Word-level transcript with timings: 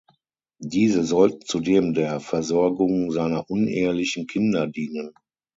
Diese 0.63 1.03
sollten 1.03 1.41
zudem 1.45 1.93
der 1.93 2.19
Versorgung 2.19 3.11
seiner 3.11 3.47
unehelichen 3.51 4.25
Kinder 4.25 4.65
dienen. 4.65 5.13